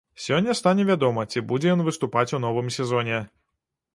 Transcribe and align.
Сёння 0.27 0.53
стане 0.59 0.85
вядома, 0.89 1.25
ці 1.35 1.43
будзе 1.51 1.67
ён 1.75 1.83
выступаць 1.89 2.25
у 2.37 2.41
новым 2.45 2.73
сезоне. 2.79 3.23